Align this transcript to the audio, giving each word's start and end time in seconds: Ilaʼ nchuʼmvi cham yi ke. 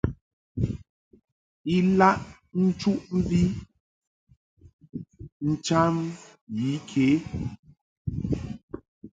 Ilaʼ 1.75 2.19
nchuʼmvi 2.63 3.41
cham 5.65 5.95
yi 6.57 6.69
ke. 6.89 7.05